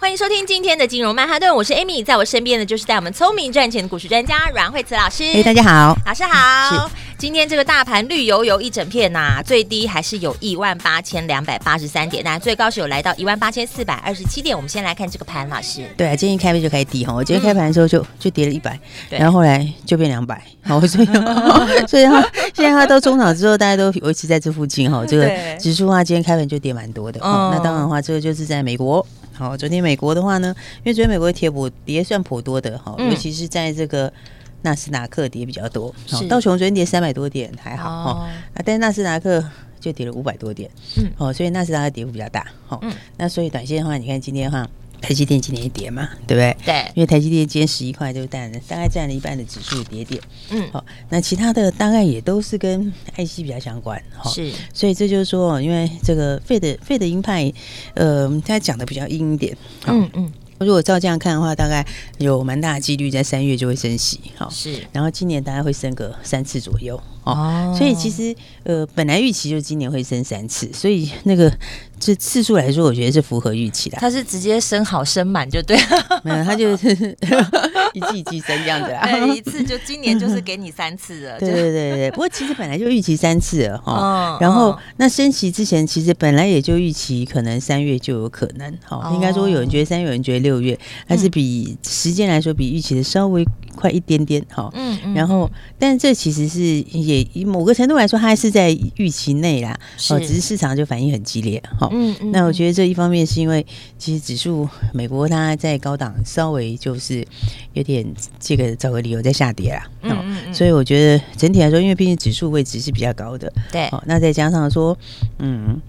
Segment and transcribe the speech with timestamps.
[0.00, 5.24] 欢迎收听今天的金融曼哈顿，我是 Amy，在我身边的就是带我们聪明赚钱的股市专家阮慧慈老师。
[5.24, 6.90] 嘿，大家好，老师好。
[7.18, 14.56] 今天这个大盘绿油油一整片呐、啊，最低还是有一万八千两百八十三点，那最高是有来到一万八千四百二十七点。
[14.56, 15.84] 我们先来看这个盘，老师。
[15.98, 21.06] 对啊，今天一开盘就开始低哈，我今天开盘的时候就、嗯、就跌了一百，然后后来就变两百，好，所以
[21.86, 25.04] 所以哈，现在它到中场之后，大家都维持在这附近哈。
[25.06, 27.20] 这个指数啊，今天开盘就跌蛮多的。
[27.20, 29.06] 哦，那当然的话，这个就是在美国。
[29.40, 34.12] 好，昨天美国的话呢，因为昨天美国的跌普跌算颇多的哈，尤其是在这个
[34.60, 38.10] 纳斯达克跌比较多，好，道琼昨天跌三百多点还好哈，
[38.52, 39.42] 啊，但是纳斯达克
[39.80, 44.68] 就跌了五百多点，嗯，哦，所以纳斯达克跌幅比较大，好，嗯，那所以短线的话，你看今天的话。
[45.00, 46.56] 台积电今年一跌嘛，对不对？
[46.64, 50.20] 对，因为台积电今天十一块就占了，大概占了一半的指数跌点。
[50.50, 54.00] 嗯，好，那其他的大概也都是跟 IC 比较相关。
[54.16, 57.52] 哈，是，所以这就是说，因为这个费的费的鹰派，
[57.94, 59.56] 呃，他讲的比较阴一点。
[59.86, 60.32] 嗯嗯。
[60.58, 61.82] 如果照这样看的话，大概
[62.18, 64.86] 有蛮大的几率在三月就会升息，哈，是。
[64.92, 67.74] 然后今年大概会升个三次左右，哦。
[67.76, 71.52] 所以其实呃，本来预期就今年会升三次，所以那个
[71.98, 73.98] 这次数来说，我觉得是符合预期的。
[74.00, 76.88] 它是直接升好升满就对了， 没有，它就是
[77.92, 79.08] 一季一季升这样子啊。
[79.34, 81.38] 一次就今年就是给你三次了。
[81.40, 82.10] 对对对对。
[82.12, 84.38] 不过其实本来就预期三次了哈。
[84.40, 89.10] 然后那升息之前，其实本来也就预期可能三月就有可能，哈。
[89.12, 90.60] 应该说有人觉得三月，有人觉得六。
[90.60, 93.42] 月还是比时间来说比预期的稍微
[93.74, 99.78] 快一点点哈，嗯，然后但这其实是也以某个程度来说，它还是在预期内啦，
[100.10, 103.64] 哦，只是市场就反应很激烈哈，嗯，嗯那我觉得这一方面是因为
[103.98, 107.26] 其实指数美国它在高档稍微就是
[107.72, 108.06] 有点
[108.38, 114.96] 这个找个理由在下跌啦，嗯，所以我觉得整体来说，因为毕竟指数位置是比较高的，对，哦，那再加上说，
[115.38, 115.80] 嗯。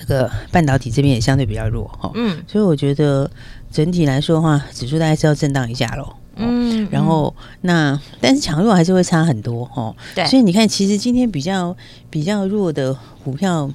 [0.00, 3.30] 这个半导体这边也相对比较弱哈，嗯，所以我觉得
[3.70, 11.76] 整体来说的话，指数大概是要震荡一下喽，嗯，然后那但是强弱还是会差很多哈，对，所以你看，其实今天比较
[12.08, 13.70] 比较弱的股票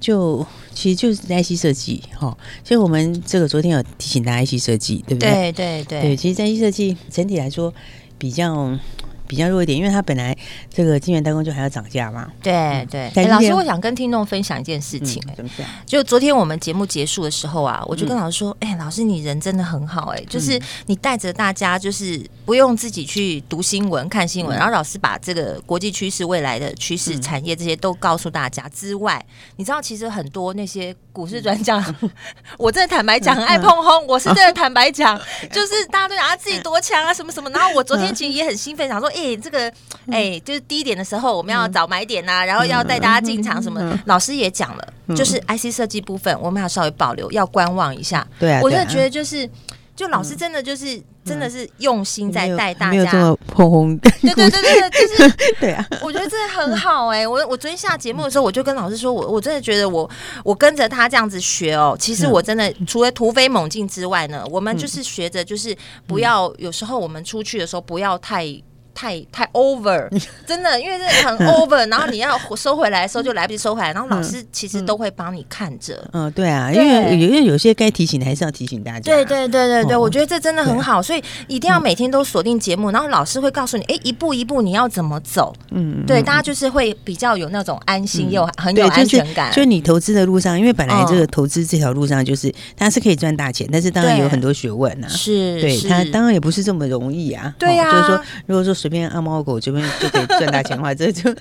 [0.00, 5.52] 就，就其实就是 IC 设计哈，所以我们这个昨天有提醒大家 IC 设计，对不对？
[5.52, 7.72] 对对对，对，其实 IC 设计整体来说
[8.18, 8.78] 比较。
[9.26, 10.36] 比较弱一点，因为它本来
[10.72, 12.30] 这个晶圆代工就还要涨价嘛。
[12.42, 15.32] 对对、欸，老师，我想跟听众分享一件事情、欸。
[15.32, 29.24] 哎、嗯，就昨天我们节目结束的时候啊，我就跟老师说：“哎、老师，你人真的很好、欸，哎，就是你带着大家，就是不用自己去读新闻、看新闻、嗯，然后老师把这个国际趋势、未来的趋势、产业这些都告诉大家之外，
[29.56, 32.10] 你知道，其实很多那些股市专家，嗯、
[32.58, 34.06] 我真的坦白讲，很爱碰轰。
[34.06, 35.20] 我是真的坦白讲，
[35.50, 37.50] 就是大家都讲他自己多强啊，什么什么。
[37.50, 39.10] 然后我昨天其实也很兴奋，想说。
[39.16, 39.68] 哎、欸，这个
[40.08, 43.98] 哎、欸，就是低点的时候，我们要早买点呐、然后要带大家进场什么、嗯。
[44.04, 48.26] 老师也讲了、嗯，就是 IC 设计部分，我们要稍微保留，要观望一下。
[48.38, 49.48] 对啊，我真的觉得就是，
[49.96, 51.02] 就老师真的就是。
[51.26, 53.98] 真的是用心在带大家，没有这么碰红。
[53.98, 55.84] 对对对对对，就是 对啊。
[56.00, 60.08] 我觉得这很好哎、欸，我我昨天下节目的时候，我就跟老师说，我我真的觉得我
[60.44, 68.46] 我跟着他这样子学哦，其实我真的除了突飞猛进之外呢，我们就是学着就是不要有时候我们出去的时候不要太。
[68.96, 70.08] 太太 over，
[70.46, 76.02] 真的，因为这很 over，然后你要收回来的时候就来不及收回来，然后老师其实都会帮你看着。
[76.14, 79.00] 嗯，对啊，因为因为有些该提醒的还是要提醒大家。
[79.00, 85.54] 对对对对对，我觉得这真的很好，所以一定要每天都锁定节目，然后老师会告诉你，哎，一步一步你要怎么走。
[85.72, 89.52] 嗯，对，大家就是会比较有那种安心又很有安全感。
[89.52, 95.08] 就你投资的路上，因为本来这个投资这条路上就是它是可以赚大钱，但是当然有很多学问啊。
[95.08, 97.54] 是，对，它当然也不是这么容易啊。
[97.58, 98.74] 对呀，就是说，如果说。
[98.86, 101.34] 随便阿猫狗这边就可以赚大钱的话， 这就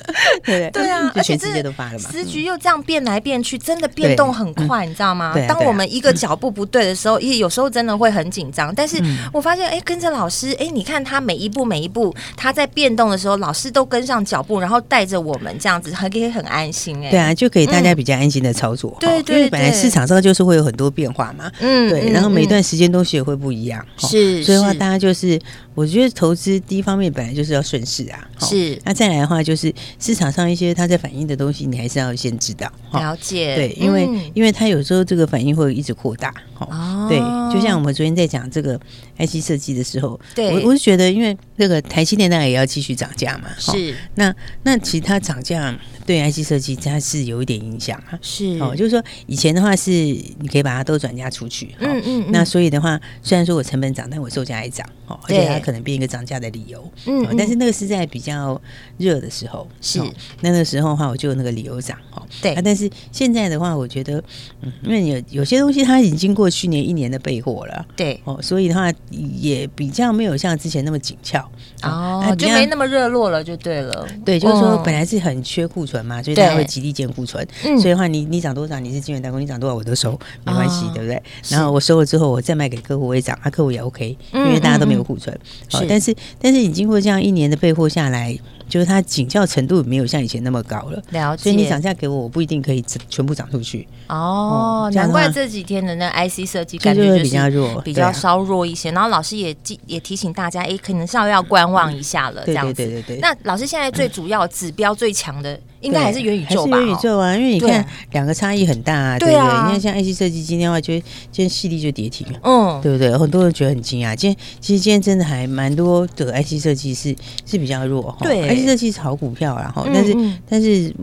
[0.43, 2.11] 对对啊，而且全世界都发了嘛。
[2.11, 5.35] 时局又这样变来变去，真的变动很快，你知道吗？
[5.47, 8.73] 当我们一个脚步不对的时候，也有时候真的会很紧张。
[8.73, 8.99] 但是
[9.31, 16.97] 我发现，哎，跟着老师，哎，你看他每一步每一步，他在变动的时候，老师都跟上脚步，然后带着我们这样子，还可以很安心。
[17.05, 18.97] 哎，对啊，就可以大家比较安心的操作。
[18.99, 21.51] 对对，因为本来市场上就是会有很多变化嘛。
[21.59, 23.85] 嗯，对，然后每一段时间东西也会不一样。
[23.97, 25.39] 是，所以的话大家就是。
[25.75, 28.79] 我觉得投资第一方面本来就是要顺势啊，是。
[28.85, 33.55] 那再来的话，就是市场上一些它在反映的东西，你还是要先知道，了解。
[33.55, 37.19] 对，因为、嗯、因为它有时候这个反应会一直扩大，哦，对。
[37.53, 38.79] 就像我们昨天在讲这个
[39.17, 43.93] IC 设计的时候，对，我我是觉得，因为那个台积电大概也要继续涨价嘛，是。
[44.15, 44.33] 那
[44.63, 45.77] 那其他涨价。
[46.05, 48.57] 对 IC 设计它是有一点影响啊，是。
[48.59, 58.59] 哦，就是说以前的话是你可以把它都转嫁出去，嗯嗯，嗯，那所以的话，虽然说我成本涨，但我售价也涨，哦，而且它可能变一个涨价的理由，嗯，但是那个是在比较
[58.97, 60.01] 热的时候，是。
[60.41, 64.23] 那个时候的话，我就有那个理由涨，哦，对，但是现在的话，我觉得，
[64.61, 71.39] 嗯，因为有有些东西它已经经过去年一年的备货了，对，哦，所以的话也比较没有像之前那么紧俏，
[71.83, 76.65] 哦，就没那么热络了，就对了，对，就是说本来是很缺库存嘛，所以大家会。
[76.65, 81.21] 极力建库存，嗯、所以的话，你你涨多少，你是金元代工，你涨多少我都收，没关系，哦、对不对？
[81.47, 85.39] 然后我收了之后，我再卖给客户，我也涨，啊，客户也 OK，因为大家都没有库存。
[85.71, 88.37] 好、但是但是你经过这样一年的备货下来。
[88.67, 91.43] 就是它紧俏程度没有像以前那么高了，了解。
[91.43, 93.87] 所以你涨价给我，我不一定可以全部涨出去。
[94.07, 98.91] 哦，难怪这几天的那 IC 设计感觉就是比较弱，比较稍弱一些。
[98.91, 99.55] 然后老师也
[99.85, 102.73] 也提醒大家，哎，可能稍微要观望一下了，这样子。
[102.73, 103.19] 对对对对。
[103.19, 106.77] 那老师现在最主要指标最强的，应该还是元宇宙吧？
[106.79, 109.41] 元宇宙啊，因为你看两个差异很大啊，对不对？
[109.41, 111.03] 你看像 IC 设计今天的话，就今
[111.33, 113.15] 天系力就跌停了，嗯，对不对？
[113.15, 117.15] 很多人觉得很惊讶，今天其实今天真的还蛮多的 IC 设计是
[117.45, 119.35] 是比较弱，对，IC 设计是好股。
[119.35, 120.93] 票，然后，但是，嗯嗯但是，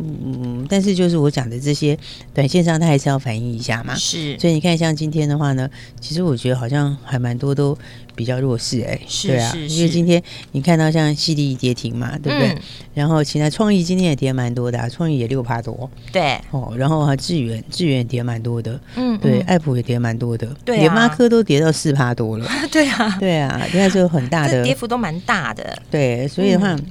[0.62, 1.98] 嗯，但是，就是我讲的这些
[2.32, 3.94] 短线上，它还是要反映一下嘛。
[3.94, 5.68] 是，所以你看，像今天的话呢，
[6.00, 7.76] 其实我觉得好像还蛮多都
[8.14, 10.22] 比较弱势，哎，对啊，因为今天
[10.52, 12.48] 你看到像西力跌停嘛，对不对？
[12.48, 12.58] 嗯、
[12.94, 26.72] 然后其他创意今天也跌蛮多的、啊，创意也六趴多，对，哦，然后啊，智远智远也跌蛮多的，嗯，对，爱普也跌蛮多的，对、啊，联发科都跌到四趴多了， 对啊，对啊，应该是很大的 跌幅都蛮大的，对，所以的话。
[26.74, 26.86] 嗯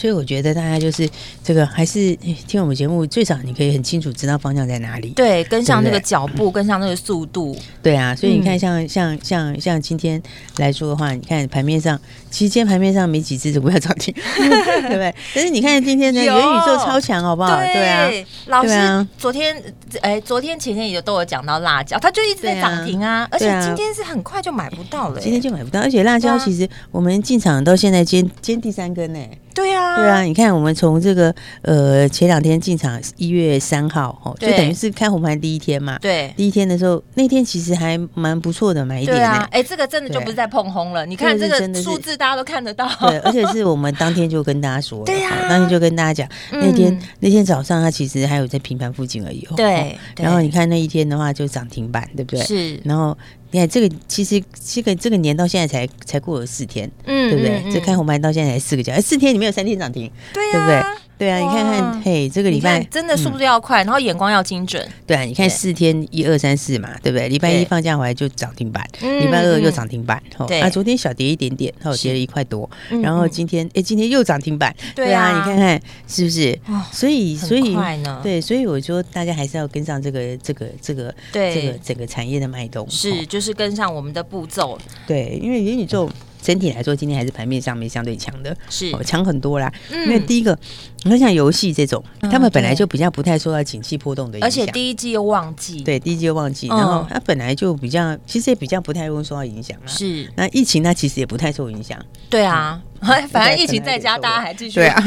[0.00, 1.06] 所以我觉得大家就是
[1.44, 8.16] 这个，还是听我们节目，最少你可以很清楚知道方向在哪里，对，跟上那个脚步，跟上那个速度，对啊。
[8.16, 10.22] 所以你看像，像像像像今天
[10.56, 12.00] 来说的话，你看盘面上，
[12.30, 15.14] 其实今天盘面上没几只股票涨停， 对不对？
[15.36, 17.58] 但是你看今天的元宇宙超强，好不好？
[17.58, 18.10] 对，对啊，
[18.46, 19.54] 老师昨天
[20.00, 23.28] 哎，昨天前天也都有讲到辣椒，它就一直在涨停啊，啊。
[23.30, 29.20] 而且今天是很快就买不到了，今天就买不到，而且辣椒其实我们进场到现在今天今天第三根呢。
[29.52, 35.98] 对啊，对啊，你看我们从这个呃前两天进场一月三号哦，就等于是开红盘第一天嘛。
[36.00, 39.16] 对，第一天的时候，那天其实还蛮不错的，买一点。
[39.16, 41.04] 对啊，哎，这个真的就不是在碰红了。
[41.06, 42.88] 你看这个数字，大家都看得到。
[43.00, 49.46] 对，而且是我们当天就跟大家说，对呀，当天就跟大家讲，那天那天早上它其实还有在平盘附近而已。
[49.56, 52.44] 对，然后你看那一天的话就涨停板，对不对？
[52.44, 53.16] 是，然后。
[53.52, 57.72] 你看这个，其实这个这个年到现在才才过了四天，嗯，对不对？
[57.72, 60.82] 这开红盘到现在才四个交易，四天里面有三天涨停，对不对？
[61.20, 64.82] 对啊，你看看，嘿，这个礼拜真的速度要快，然后眼光要精准。
[65.06, 67.28] 对啊，你看四天一二三四嘛，对不对？
[67.28, 70.62] 礼拜一放假回来就涨停板，礼拜二又涨停板，对。
[70.62, 72.68] 啊，昨天小跌一点点，然后跌了一块多，
[73.02, 75.78] 然后今天哎，今天又涨停板，对啊，你看看
[76.08, 76.58] 是不是？
[76.90, 77.76] 所以所以
[78.22, 86.10] 对，所以我说大家还是要跟上这个这个这个这个整个产业的脉动，是就是跟上我们的步骤，对，因为元宇宙。
[86.42, 88.90] 整体来说，今天还是盘面上面相对强的，是。
[89.04, 89.72] 强很多啦。
[89.90, 90.56] 因为第一个，
[91.02, 99.86] 你看像游戏这种，他们本来就比较不太受到景气波动的影响，而且第一季又旺季，对，第一季又旺季，然后它本来就比较，其实也比较不太容易受到影响啊。
[99.86, 101.98] 是，那疫情它其实也不太受影响。
[102.28, 102.80] 对啊，
[103.30, 105.04] 反正疫情在家，大家还继续， 对啊，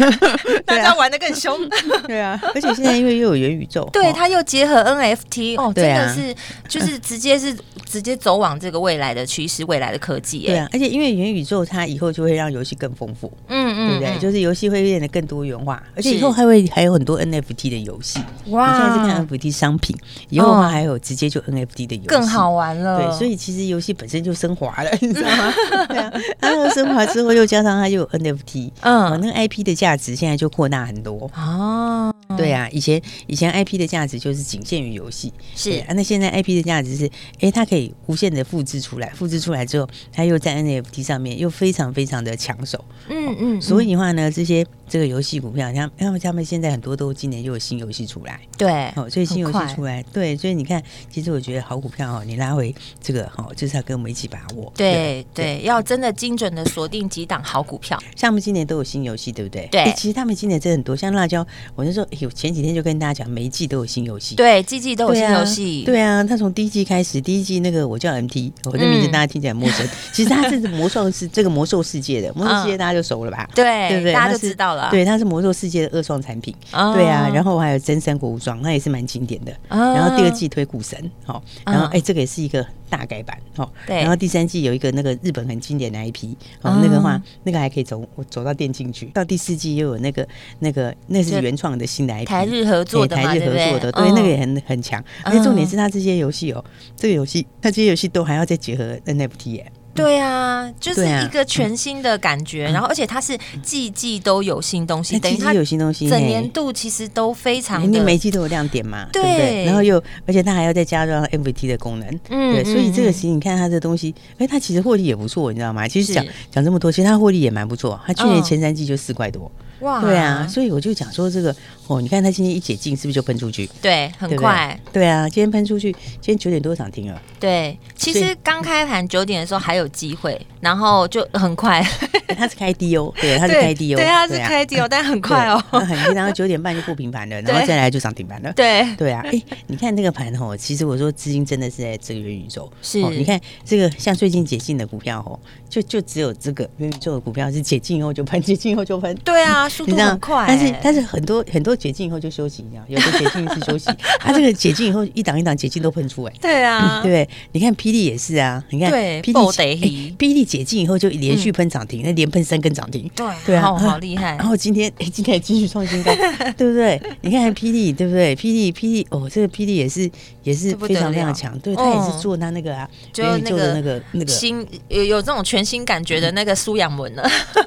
[0.66, 1.58] 大家玩的更凶。
[2.08, 6.36] 对啊，而且现在因为又有元宇宙，对，它又结合 NFT，哦，真的是
[6.68, 10.40] 就是直接是直接走往这个未来的趋势，未来的科技。
[10.48, 14.20] 对啊，而且因为元宇宙它以后就会让游戏更丰富，嗯嗯，对不对？
[14.20, 18.20] 就是游戏会变得更多元化，而且以后还会还有很多 NFT 的游戏。
[18.48, 19.96] 哇，你现在是看 NFT 商品，
[20.30, 22.98] 以后的话还有直接就 NFT 的游戏，更好玩了。
[23.00, 25.54] 对，所以其实游戏本身就升华了，你知道吗？
[25.90, 31.30] 对啊，然后升华之后又加上它就有 NFT，嗯，那个 IP 的价值现在就扩大很多。
[31.36, 35.72] 哦，对啊，以前以前 IP 的价值就是仅限于游戏，是。
[35.88, 37.10] 啊，那现在 IP 的价值是，
[37.40, 41.94] 哎，它可以无限的复制出来，复制出来之后，它又在 NFT 上面又非常。
[41.94, 59.68] 非常的抢手，嗯嗯，所以的话呢，这些这个游戏股票，像他们他们现在很多都今年又有新游戏出来，对，哦，所以新游戏出来，对，所以你看，其实我觉得好股票哦，你拉回这个哦，就是要跟我们一起把握，对对，要真的精准的锁定几档好股票，像他们今年都有新游戏，对不对？
[59.70, 73.50] 对，其实他们今年真的很多，像辣椒，我那时候有前几天就跟大家讲，每一季都有新游戏，对，季季都有新游戏，对啊，他从第一季开始，第一季那个我叫 MT，我的名字大家听起来陌生， 其实他这是魔兽是这个魔兽世界的魔兽世界，大家就熟了吧？
[73.54, 74.14] 对，对不对？
[74.14, 82.66] 大家就知道了，对，他是魔兽世界的二创产品，对啊，然后还有真三国无双，那也是蛮经典的，然后第二季推古神，好，然后哎，这个也是一个。
[82.94, 89.08] 大改版哦，对，然后第三季有一个那个日本很经典的 IP，哦，那个话那个还可以走走到电竞去。
[89.08, 90.28] 到第四季又有那个
[90.60, 95.04] 那个那是原创的新的 IP，台日合作的，台日合作的，对，那个也很很强。
[95.24, 96.64] 而且重点是它这些游戏哦，
[96.96, 99.72] 这个游戏它这些游戏都还要再结合 NFT 哎。
[99.94, 109.22] 对啊，就是一个全新的感觉，然后而且它是季季都有新东西，等于它有新东西，整年度其实都非常，你每季都有亮点嘛，对。
[109.22, 109.66] 不对？
[109.66, 115.88] 然后又而且它还要再加上 MVT 的功能，嗯，对，所以这个其实你看它这东西，哎，它其实获利也不错，你知道吗？
[115.88, 119.52] 其实讲讲这么多，其实它获利也蛮不错，它去年前三季就四块多。
[119.84, 121.56] 哇，对啊，所以我就讲说这个
[121.88, 123.70] 哦，你看它今天一解禁，是不是就喷出去？
[123.82, 124.78] 对，很快。
[124.92, 127.22] 对啊，今天喷出去，今天九点多涨停了。
[127.40, 131.86] 对，其实刚开盘九点的时候还有机会，然后就很快。
[132.36, 138.52] 它是开低哦，对， 它是开低哦，对，他是开低哦，但很快哦， 很低，然后九点半就不平盘了，然后再来就涨停板了。
[138.54, 142.72] 对，对啊，哎，你看那个盘哦，其实我说资金真的是在这个元宇宙。
[142.82, 145.38] 是，你看这个像最近解禁的股票哦，
[145.70, 149.14] 就就只有这个元宇宙的股票是解禁以后就喷，解禁以后就喷。
[149.18, 149.70] 对啊。
[149.74, 153.90] 速度很快，但是但是很多很多解禁以后就休息，一样，有的解禁是休息，
[154.20, 157.28] 它 这个解禁以后一档一档解禁都喷出哎，对啊， 对？
[157.52, 159.34] 你看霹雳也是啊，你看霹
[159.80, 164.36] 雳霹雳解禁以后就连续喷涨停，那连喷三根涨停，对对啊，好厉害。
[164.38, 166.14] 然后今天哎，今天也继续创新高，
[166.58, 167.02] 对不对？
[167.22, 168.36] 你看霹雳对不对？
[168.36, 170.10] 霹雳霹雳哦，这个霹雳也是
[170.44, 177.24] 也是非常非常强，对，他也是做他那个啊，就那个那个那个新有有这种全新感觉的那个苏养文了，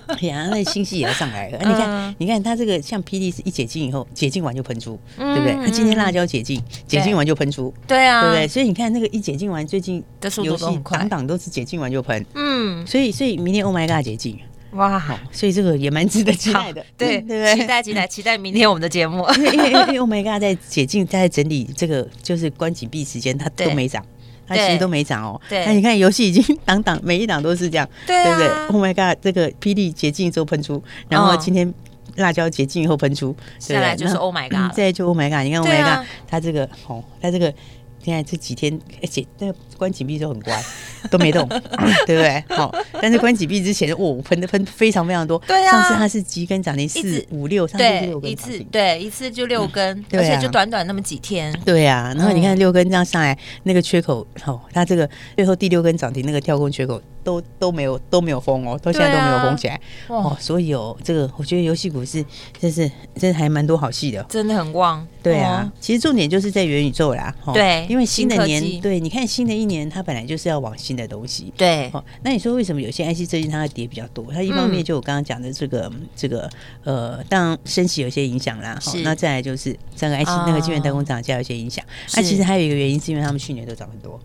[0.09, 1.86] 哎呀，那新戏也要上来了，你看。
[2.19, 5.55] 你看它这个像 PD，是一解禁以后，解禁完就喷出，对不对？
[5.55, 8.49] 它今天辣椒解禁，解禁完就喷出，对啊，对不对？
[8.49, 14.39] 所以你看那个一解禁完，最近的游戏档档都是解禁完就喷，嗯，所以所以明天 Oh My God 解禁，
[14.73, 15.03] 哇，
[15.33, 24.05] 所以这个也蛮值得期待的，对 对对，期待期待 期待明天我们的节目，因为因为因为 Oh My God 在解禁在整理这个就是关紧闭时间，它都没涨。
[24.47, 31.73] 它其实都没涨哦，那你看游戏已经档档每一档都是这样， 对不对？Oh my god，这个霹雳解禁之后喷出，然后今天
[32.17, 37.53] 辣椒解禁以后喷出，下来就是 Oh my god，再就 Oh my god，你看 Oh my god，它这个哦，它这个。
[38.07, 38.73] 现在这几天，
[39.03, 40.63] 而且那个关紧闭都很乖，
[41.11, 41.45] 都没动，
[42.07, 42.45] 对不对？
[42.57, 42.73] 好，
[43.03, 45.37] 但是关紧闭之前，哦，喷的喷非常非常多。
[45.45, 51.53] 对啊，上次它是几根涨停四五六，上次就六根一次，对，一次就六根，而且就短短那么几天。
[51.65, 59.81] 对啊，然后你看六根这样上来，那个缺口，哦，它这个最后第六根涨停那个跳空缺口都都没有都没有封哦，到现在都没有封起来。
[60.07, 62.25] 哦，所以哦，这个我觉得游戏股是
[62.61, 65.05] 真是真还蛮多好戏的，真的很旺。
[65.25, 67.35] 对啊，其实重点就是在元宇宙啦。
[67.53, 67.85] 对。
[67.89, 71.53] 因为新的年，对，你看新的一年，它本来就是要往新的东西。
[71.57, 74.25] 对，哦，那你说为什么有些 IC 最近它的跌比较多？
[74.33, 76.49] 它一方面就我刚刚讲的这个这个
[76.85, 78.79] 呃，当然升息有些影响啦。
[78.81, 79.03] 是。
[79.03, 81.85] 那再来就是这个 IC 那个晶圆代工涨价有些影响。
[82.15, 84.21] 那其实还有一个原因是因为他们去年都涨很多。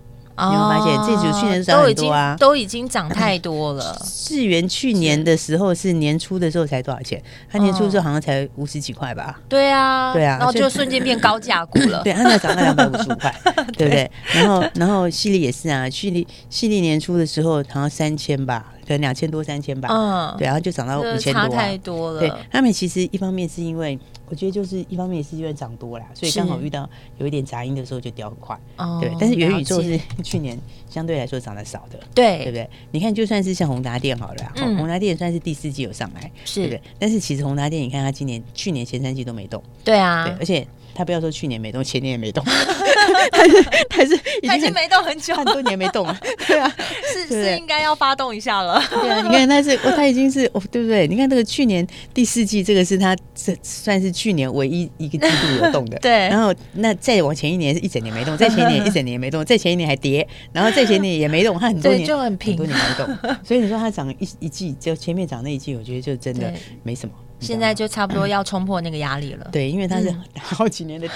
[0.50, 2.36] 你有没有发现这组去年涨很多啊？
[2.40, 4.00] 都已经涨太多了。
[4.06, 7.22] 智源去年的时候是年初的时候才多少钱？
[7.52, 9.40] 它年初的时候好像才五十几块吧？
[9.50, 12.02] 对啊，对啊，然后就瞬间变高价股了。
[12.04, 13.34] 对，它才涨到两百五十五块，
[13.78, 14.10] 对不对？
[14.34, 19.88] 然后，然后西利也是啊，西利西利年初的时候好像三千吧，可能两千多三千吧。
[19.90, 22.20] 嗯，对，然后就涨到五千多，差太多了。
[22.20, 23.98] 对，他们其实一方面是因为。
[24.28, 28.58] 我觉得就是一方面也是因为涨多了，所以刚好遇到有一点杂音的时候就掉很快。
[29.02, 30.58] 对，但是元宇宙是去年
[30.90, 32.70] 相对来说涨得少的，对，对不对？
[32.92, 36.82] 你看，就算是像宏达电好了，宏达电算是第四季有上来，是，对不对？
[36.98, 40.66] 但是其实宏达电，你看它今年、去年前三季都没动，对啊，对，而且。
[40.94, 46.18] 他不要说去年没动，前年也没动， 他是他是已经没动很久，很多年没动了。
[46.48, 46.72] 对啊，
[47.14, 48.82] 是是应该要发动一下了。
[48.90, 51.08] 对啊，你看那是哦，他已经是哦，对不对？
[51.08, 55.98] 你看这个去年第四季，这个是他这算是去年唯一一个季度有动的。
[56.02, 56.12] 对。
[56.12, 63.36] 然后那再往前一年是一整年没动，再前一年一整年没动，再前一年还跌，然后再前一年也没动，他很多年就很平，很多年没动。
[63.44, 66.52] 所以你说他涨一一季，就前面涨那一季，我觉得就真的
[66.84, 67.16] 没什么。
[67.42, 69.50] 现在就差不多要冲破那个压力了。
[69.52, 71.14] 对，因为他是好几年的底，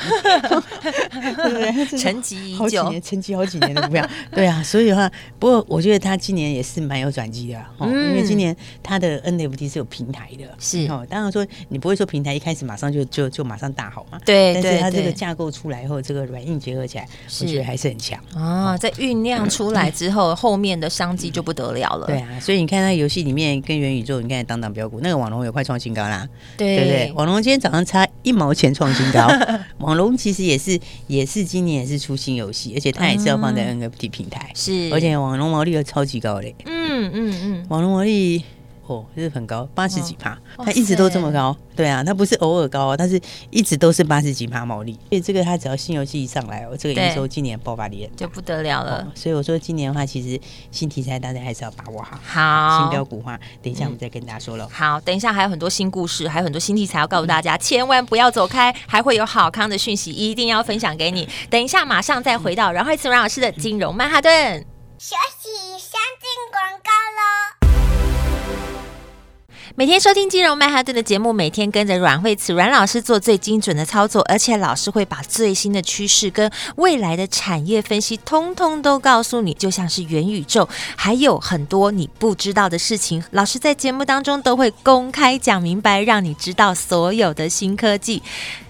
[1.12, 1.86] 对？
[1.98, 4.08] 沉寂已久，好几年，沉寂好几年的股票。
[4.32, 11.06] 对啊，所以的话，不过我觉得他今年也是蛮有转机的哦，因为今年他的 NFT 是有平台的，是哦。
[11.10, 14.20] 当然说你不会说平台一开始马上就就就马上大好嘛。
[14.26, 17.08] 对，但是它这个架构出来以后，这个软硬结合起来，
[17.42, 18.76] 我觉得还是很强啊。
[18.78, 22.08] 在酝酿出来之后，后面的商机就不得了了。
[22.08, 26.15] 对啊，所以你看他游戏里面跟元宇宙，你看当当标股，那个网龙也快创新高了。
[26.16, 27.12] 啦，对，对不对？
[27.14, 29.28] 网龙今天早上差一毛钱创新高，
[29.80, 38.44] 网龙其实也是也是今年也是出新游戏，而且它也是要放在 NFT 平台，嗯、是，而且网龙毛利又超级高嘞，嗯嗯嗯，网龙毛利。
[38.88, 41.56] 哦，就是很高，八十几趴，它一直都这么高。
[41.76, 44.94] 对啊，它不是偶尔高啊，它是一直都是八十几趴毛利。
[44.94, 49.12] 所以这个它只要新游戏一上来哦，这个营收今年爆发力就不得了了，哦。
[49.16, 50.40] 所以我说今年的话，其实
[50.72, 52.20] 新题材大家还是要把握好。
[52.24, 54.70] 好，新标股话，等一下我们再跟大家说了，嗯。
[54.70, 61.28] 好，等一下还有很多新故事，还有很多新题材要告诉大家，嗯，千万不要走开，还会有好康的讯息一定要分享给你。
[61.50, 64.66] 等一下马上再回到阮慧慈阮老师的金融曼哈顿。
[64.98, 66.92] 休息，先进广告
[67.80, 67.85] 喽。
[69.78, 88.24] 每天收听金融曼哈顿的节目，每天跟着阮慧慈阮老师做最精准的操作，而且老师会把最新的趋势跟未来的产业分析，通通都告诉你，就像是元宇宙，还有很多你不知道的事情，老师在节目当中都会公开讲明白，让你知道所有的新科技。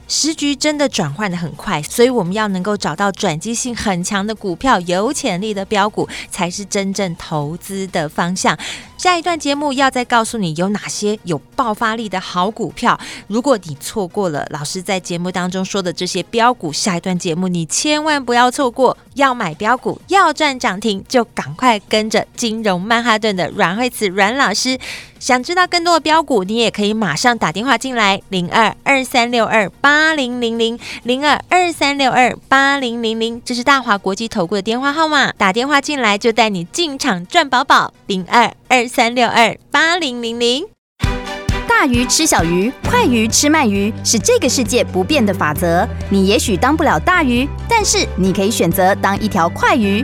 [0.07, 8.55] 时局真的转换得很快，所以我们要能够找到转机性很强的股票，有潜力的标股，才是真正投资的方向。
[8.97, 12.99] 下一段节目要再告诉你有哪些有爆发力的好股票。
[13.27, 18.97] 如果你错过了老师在节目当中说的这些标股，下一段节目你千万不要错过。
[19.15, 24.77] 要买标股，要赚涨停，就赶快跟着金融曼哈顿的阮慧慈阮老师。
[25.21, 35.31] 想知道更多的标股，你也可以马上打电话进来，零二二三六二八零零零零二二三六二八零零零，这是大华国际投顾的电话号码。
[35.31, 40.65] 打电话进来就带你进场赚饱饱，零二二三六二八零零零。
[41.67, 45.87] 大鱼吃小鱼，快鱼吃慢鱼，是这个世界不变的法则。
[46.09, 50.03] 你也许当不了大鱼，但是你可以选择当一条快鱼。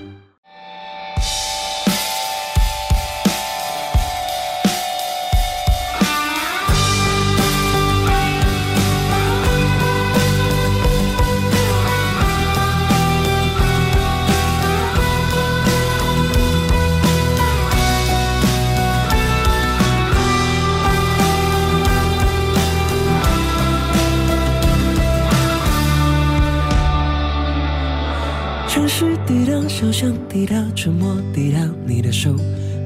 [29.67, 32.35] 小巷低调，沉默低调，你的手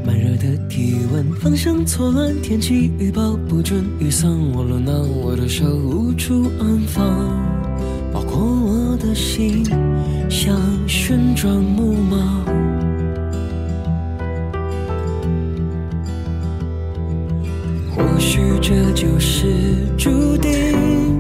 [0.05, 7.05] 慢热的体温，方向错乱，天气预报不准，雨伞忘了拿，我的手无处安放，
[8.13, 9.65] 包括我的心
[10.29, 12.45] 像旋转木马，
[17.93, 19.47] 或许这就是
[19.97, 21.14] 注定，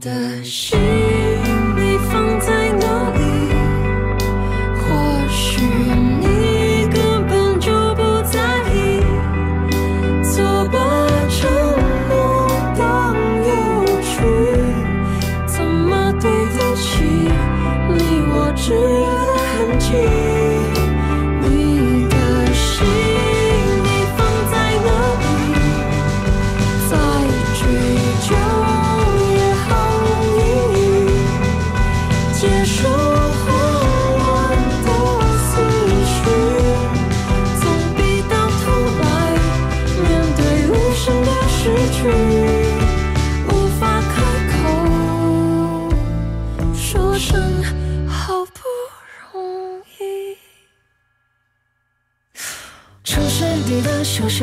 [0.00, 1.27] 的心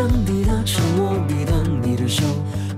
[0.08, 2.24] 当你的，沉默抵挡你的手，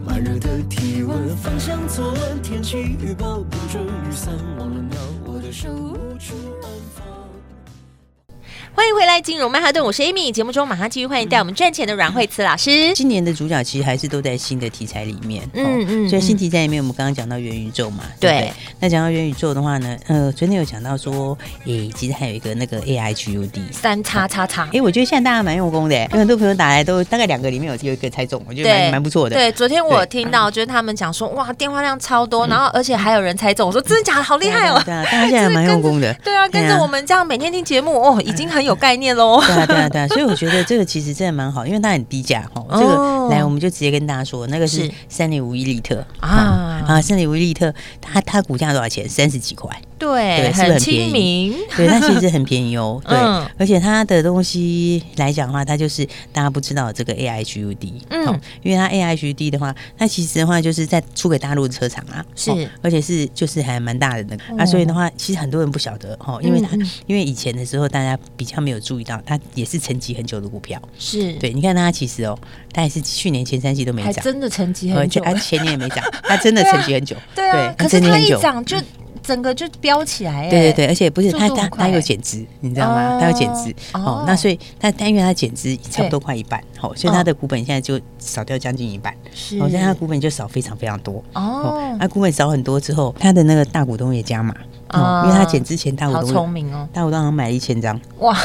[0.06, 6.57] 慢热的体温，方向错乱，天气预报不准，雨伞忘了拿，我的手无处。
[8.78, 10.32] 欢迎回来，金融曼哈顿，我是 Amy。
[10.32, 12.94] 节目中马上继续欢迎带我们赚钱的阮慧慈老师。
[12.94, 18.54] 今年的主角其实还是都在新的题材里面，嗯嗯，所以新题材里面，我们刚刚讲到元宇宙嘛，对，对。
[18.80, 21.36] 那讲到元宇宙的话呢，呃，昨天有讲到说，
[21.66, 29.36] 诶，其实还有一个那个 A I G U D 三叉叉叉，哎，我觉得现在大家蛮用功的，有很多朋友打来都大概两个里面有有一个猜中，我觉得蛮蛮不错的。
[29.36, 34.80] 对，昨天我听到就是他们讲说，哇，电话量超多，然后而且还有人猜中，我说真的假的，好厉害哦。
[34.86, 36.14] 对啊，大家现在蛮 用功的。
[36.24, 39.42] 对啊，跟着我们这样每天听节目，哦，已经很有概念喽。
[39.42, 42.64] 对啊，对啊，对啊，所以我觉得这个其实真的蛮好，因为它很低价哈。
[42.72, 49.08] 这个来，我们就直接跟大家说，那个是三点五亿利特啊啊，三点五亿利特，它它股价多少钱？
[49.10, 49.70] 三十几块。
[50.00, 51.56] 对，是很亲民。
[51.76, 53.02] 对，它其实很便宜哦。
[53.08, 53.18] 对，
[53.58, 57.94] 而且它的东西来讲的话，它就是大家不知道这个 A I H U D。
[58.10, 62.24] 嗯，因为它 A I H U D 的话，它其实的话就是在出给大陆的车厂啊。
[62.36, 62.52] 是，
[62.84, 66.78] 而且是就是还蛮大的那个啊，所以的话，其实很多人不晓得哦，因为它
[67.08, 69.40] 因为以前的时候大家比较没有注意到它。
[69.54, 71.52] 也是沉寂很久的股票，是对。
[71.54, 72.38] 你看它其实哦，
[72.74, 75.22] 它也是去年前三季都没涨，真的沉寂很久。
[75.24, 77.16] 而且前年也没涨， 它真的沉寂很久。
[77.34, 78.78] 对啊，可是它一涨就
[79.24, 80.50] 整个就飙起来。
[80.50, 83.18] 对对对，而且不是它它它有减资，你知道吗？
[83.20, 84.24] 它有减资哦。
[84.28, 89.14] 那所以它但因为它减资差不多快一半，好，所以它的股本现在就少掉将近一半。
[89.34, 91.24] 是，好像它股本就少非常非常多。
[91.34, 94.56] 哦，那股本少很多之后，它的那个大股东也加码。
[94.90, 98.00] 哦，因为他剪之前大股东聪明哦，大股东好像买了一千张。
[98.20, 98.38] 哇，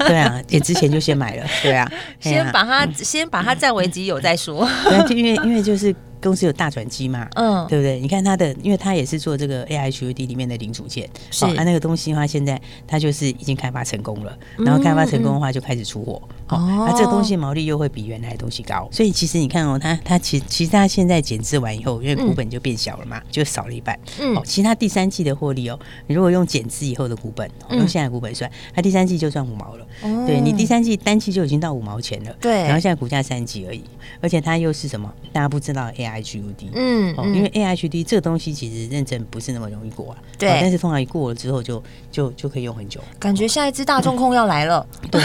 [0.00, 5.94] 对啊，剪之前就先买了，对啊， 先把它先把它占为己有再说， 对，因为因为就是。
[6.20, 7.28] 公司有大转机嘛？
[7.34, 8.00] 嗯，对不对？
[8.00, 14.36] 你看它的，因为它也是做这个 AI HUD 里面的零组件，是啊那个东西的话，现在它就是已经开发成功了。
[14.58, 16.20] 然后开发成功的话，就开始出货。
[16.48, 18.88] 哦，那这个东西毛利又会比原来的东西高。
[18.90, 23.98] 所以其实你看哦，它它其其实它现在减资完以后，因为股本就变小了嘛，就少了一半。
[24.20, 29.86] 嗯，其实它第三季的获利哦，你如果用减资以后的股本，用现在股本算，它第三季就算五毛了。
[30.02, 32.34] 哦，对你第三季单季就已经到五毛钱了。
[32.40, 33.84] 对，然后现在股价三季而已，
[34.20, 35.12] 而且它又是什么？
[35.32, 36.70] 大家不知道 AI HUD。
[36.72, 40.18] 嗯，哦，因为 A H D 这个东西其实认证不是那么容易过啊。
[40.38, 43.00] 对，但是通常一过了之后就就就可以用很久。
[43.18, 44.86] 感觉下一支大众控要来了。
[45.10, 45.20] 对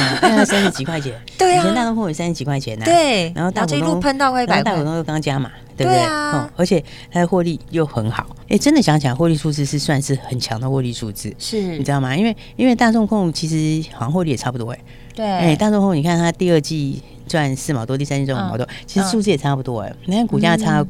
[0.46, 1.14] 三十几块钱。
[1.38, 1.62] 对啊。
[1.62, 2.86] 以前大众控有三十几块钱呢。
[2.86, 3.32] 对。
[3.36, 4.72] 然后大股东喷到快一百块。
[4.72, 6.02] 大股东又刚加码，对不对？
[6.02, 6.52] 啊。
[6.56, 8.36] 而且它的获利又很好。
[8.50, 11.34] 哎，真的想起来，获利数字是算是很强的获利数字。
[11.40, 11.62] 是。
[11.78, 12.16] 你知道吗？
[12.16, 14.80] 因为因为大众控其实好像获利也差不多哎。
[15.16, 15.26] 对。
[15.26, 17.02] 哎，大众控，你看它第二季。
[17.34, 19.92] 赚四毛多，第三季赚五毛多，其实数字也差不多哎。
[20.06, 20.86] 你看股价差，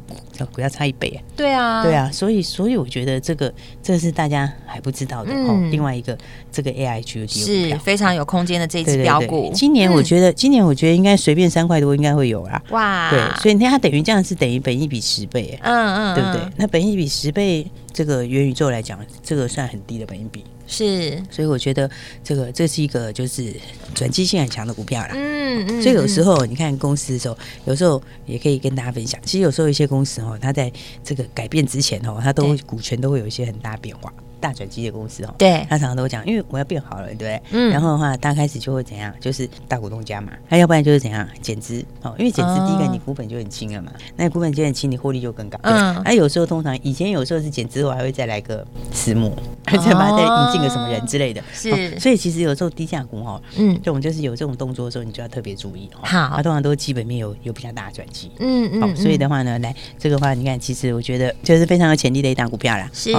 [0.46, 1.24] 股价差一倍哎。
[1.36, 5.60] 对啊，对啊，所以所以我觉得这个这是大家还不知道的哦。
[5.70, 6.16] 另外一个
[6.50, 9.52] 这个 A I G 是非常有空间的这一支标股。
[9.54, 12.62] 今年我觉得，今年我觉得应该随便三块多应该会有啦。
[12.70, 16.52] 哇，对，所以你看它等于这样是等于本益比十倍，嗯嗯，对不对？
[16.56, 20.44] 那本益比十倍，这个元宇宙来讲，这个算很低的本益比。
[20.66, 21.88] 是，所以我觉得
[22.22, 23.54] 这个这是一个就是
[23.94, 25.10] 转机性很强的股票啦。
[25.12, 29.20] 嗯嗯，所以有时候你看公司的时候，有时候也可以跟大家分享。
[29.24, 34.12] 其实有时候一些公司哦，它在这个改变之前哦，它都股权都会有一些很大变化。
[34.44, 37.42] 大转机的公司哦，对，他常常都讲，因为我要变好了，对不对？
[37.52, 39.10] 嗯，然后的话，他开始就会怎样？
[39.18, 45.58] 就是大股东加嘛，他要不然就是怎样减资哦，因为减资第一个你股本就很轻了嘛，那股本就很轻，你获利就更高。
[45.62, 51.42] 嗯，那有时候通常以前有时候是减资后还会再来个私募， 再把它再引进个什么人之类的。
[51.54, 56.00] 是，所以其实有时候低价股哈，嗯，这种就是有这种动作的时候，你就要特别注意哦。
[56.02, 58.30] 好，它通常都基本面有有比较大的转机。
[58.40, 62.90] 嗯嗯，好，所以的话呢，来这个话，你看，其实我觉得就是非常有潜力的一档股票啦。
[62.92, 63.10] 是，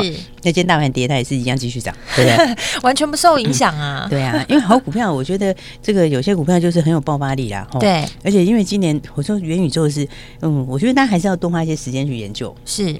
[0.44, 2.56] 那今天大盘跌，它也是一样继续涨，对不对？
[2.84, 4.10] 完全不受影响啊、嗯。
[4.10, 7.68] 对啊，因为好股票，我觉得这个有些股票就是很有爆发力啦。
[7.80, 10.08] 对，而且因为今年我说元宇宙是，
[10.42, 12.56] 嗯，我觉得大家还是要多花一些时间去研究。
[12.66, 12.96] 是。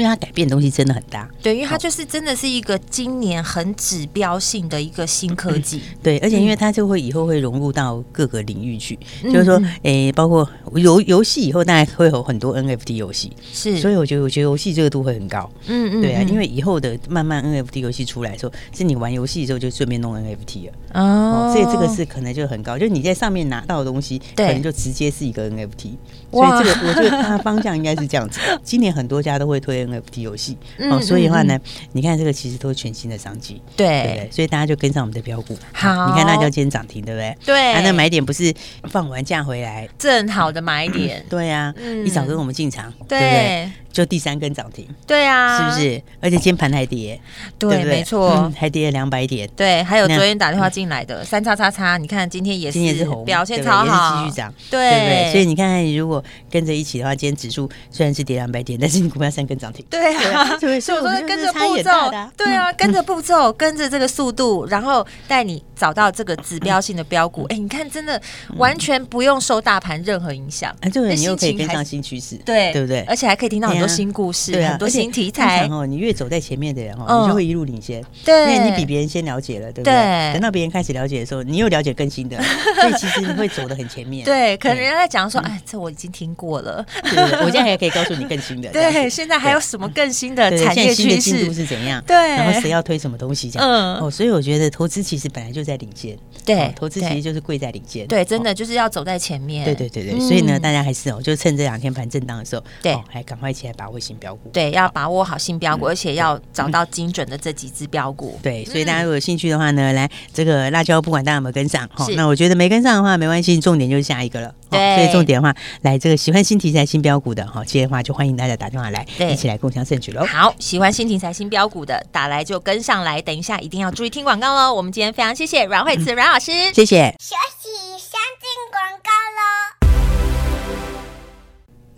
[0.00, 24.48] 因为它改变的东西真的很大，对，因为它就是真的是一个今年很指标性的一个新科技，嗯、 对，而且因为它就会以后会融入到各个领域去，嗯、就是说，诶、欸，包括游游戏以后大概会有很多 NFT 游戏，是，所以我觉得我觉得游戏这个度会很高，嗯嗯，对啊，因为以后的慢慢 NFT 游戏出来的时候，是你玩游戏的时候就顺便弄 NFT 了，哦，所以这个是可能就很高，就是你在上面拿到的东西，对。
[24.48, 25.90] 可能就直接是一个 NFT，
[26.27, 29.78] 哇所以这个我觉得它的方向应该是这样子，今年很多家都会推。
[29.78, 30.58] NFT 游戏。
[30.90, 31.58] 哦，所以的话呢，
[31.92, 35.56] 你看这个其实都是全新的商机，对对，所以大家就跟上我们的标股。
[35.72, 37.36] 好，你看辣椒今天涨停，对不对？
[37.46, 38.52] 对，那买点不是
[38.90, 41.24] 放完假回来，正好的买点。
[41.30, 41.72] 对呀，
[42.04, 43.70] 一早跟我们进场，对不对？
[43.98, 46.00] 就第三根涨停，对啊，是不是？
[46.20, 47.20] 而且今天盘还跌，
[47.58, 49.50] 对，没错，还跌了两百点。
[49.56, 54.88] 对，还有昨天打电话进来的三叉叉叉，你看今天也是，今天也是红，表现超好，继续涨，对。
[54.88, 55.32] 不对？
[55.32, 61.90] 所以你看看，如果跟着一起的话，今天指数虽然是跌两百点，但是你股票三根涨停，对啊，所以我说跟着步骤，
[62.36, 67.46] 对啊，跟着步骤，跟着这个速度，然后带你找到这个指标性的标股。
[67.48, 68.22] 哎，你看，真的
[68.58, 73.00] 完全不用受大盘任何影响，啊，这个你又可以跟上新趋势，对，对不对？
[73.08, 73.87] 而且还可以听到很多。
[73.88, 75.86] 新故事，对啊，很多新题材哦。
[75.86, 80.32] 你越走在前面的人哦，你就会一路领先，对，因为你比别人先了解了，对不对？
[80.32, 82.40] 等到别人开始了解的时候，你又了解更新的，
[82.80, 84.24] 所以其实你会走的很前面。
[84.24, 88.68] 对，可能人家在讲说，哎，这我已经听过了，对，我现在还可以告诉你更新的。
[88.72, 91.52] 对，现在还有什么更新的产业趋势？
[91.52, 92.02] 是怎样？
[92.06, 93.50] 对，然后谁要推什么东西？
[93.50, 99.64] 这样，嗯，哦，所以我觉得投资其实本来就在领先，对，投资其实就是贵在领先，对，真的就是要走在前面。
[99.64, 104.48] 对对对对，所以呢，大家还是哦，就趁这两天盘震荡的时候，对，还赶快起来把握新标股。
[104.50, 108.38] 对，要把握好新标股，而且要找到精准的这几只标股。
[108.42, 114.54] 对，所以大家如果有兴趣的话呢，来这个辣椒，不管大家有没有跟上，哈，那我觉得没跟上的话没关系，重点就是下一个了。
[114.70, 120.24] 对，所以重点的话，来这个喜欢新题材、新标股的哈，接的话就欢迎大家打电话来，一起来共享盛举喽。
[120.26, 123.20] 好，喜欢新题材、新标股的，打来就跟上来。
[123.22, 124.74] 等一下一定要注意听广告喽。
[124.74, 127.14] 我们今天非常谢谢阮慧慈阮老师，谢谢。
[127.18, 129.67] 休息，先进广告喽。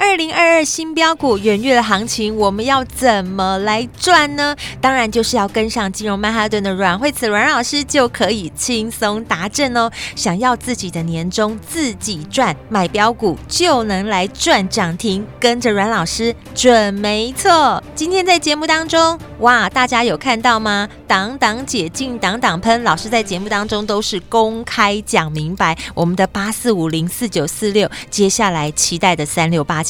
[0.01, 4.57] 二零二二新标股元月的行情，我们要怎么来赚呢？
[4.81, 9.91] 当然就是要跟上金融曼哈顿的阮慧慈阮老师，就可以轻松达阵哦。
[10.17, 17.83] 想要自己的年终自己赚，买标股就能来赚涨停，跟着阮老师准没错。
[17.95, 20.89] 今天在节目当中，哇，大家有看到吗？
[21.07, 25.77] 档档解禁，档档喷，老师在节目当中都是公开讲明白。
[25.93, 29.83] 我们的八四五零四九四六，接下来期待的三六八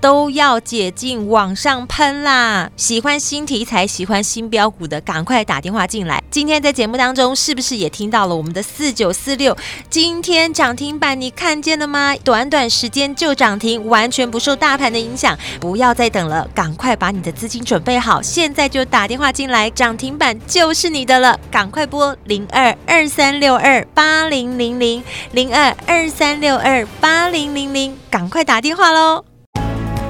[0.00, 2.70] 都要解禁往上喷啦！
[2.76, 6.22] 喜欢新题材、喜欢新标股的，赶快打电话进来。
[6.30, 9.56] 今天在节目当中，是不是也听到了我们的四九四六
[9.88, 11.20] 今天涨停板？
[11.20, 12.14] 你看见了吗？
[12.22, 15.38] 短短时间就涨停，完全不受大盘的影响。
[15.60, 21.38] 不要再等了，赶快把你的资金准备好，现在就打电话进来，涨停板就是你的了。
[21.50, 29.35] 赶快拨零二二三六二八零零零零二二三六二八零零零，赶快打电话喽！